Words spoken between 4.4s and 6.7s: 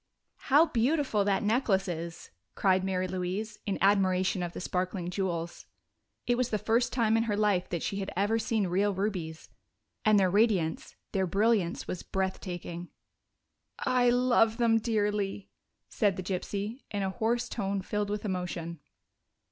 of the sparkling jewels. It was the